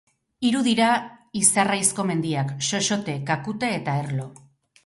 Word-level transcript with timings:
Hiru 0.47 0.61
dira 0.67 0.87
Izarraizko 1.41 2.05
mendiak: 2.13 2.57
Xoxote, 2.71 3.19
Kakute 3.31 3.71
eta 3.79 3.99
Erlo. 4.07 4.31